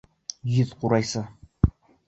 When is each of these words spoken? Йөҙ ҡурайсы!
Йөҙ 0.53 0.71
ҡурайсы! 0.81 1.25